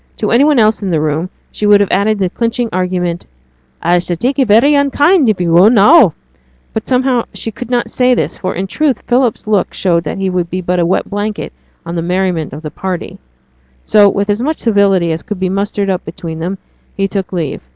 To 0.17 0.31
any 0.31 0.43
one 0.43 0.57
else 0.57 0.81
in 0.81 0.89
the 0.89 0.99
room 0.99 1.29
she 1.51 1.67
would 1.67 1.79
have 1.79 1.91
added 1.91 2.17
the 2.17 2.27
clinching 2.31 2.69
argument, 2.73 3.27
'A 3.83 4.01
shall 4.01 4.15
take 4.15 4.39
it 4.39 4.47
very 4.47 4.73
unkind 4.73 5.29
if 5.29 5.39
yo' 5.39 5.55
go 5.55 5.67
now'; 5.67 6.15
but 6.73 6.87
somehow 6.87 7.25
she 7.35 7.51
could 7.51 7.69
not 7.69 7.91
say 7.91 8.15
this, 8.15 8.39
for 8.39 8.55
in 8.55 8.65
truth 8.65 9.03
Philip's 9.05 9.45
look 9.45 9.75
showed 9.75 10.03
that 10.05 10.17
he 10.17 10.27
would 10.27 10.49
be 10.49 10.59
but 10.59 10.79
a 10.79 10.87
wet 10.87 11.07
blanket 11.07 11.53
on 11.85 11.93
the 11.93 12.01
merriment 12.01 12.51
of 12.51 12.63
the 12.63 12.71
party. 12.71 13.19
So, 13.85 14.09
with 14.09 14.31
as 14.31 14.41
much 14.41 14.57
civility 14.57 15.11
as 15.11 15.21
could 15.21 15.39
be 15.39 15.49
mustered 15.49 15.91
up 15.91 16.03
between 16.03 16.39
them, 16.39 16.57
he 16.97 17.07
took 17.07 17.31
leave. 17.31 17.61